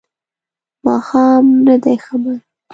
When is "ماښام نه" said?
0.85-1.75